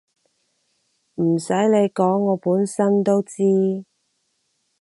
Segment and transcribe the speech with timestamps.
[1.17, 3.35] 唔洗你講我本身都知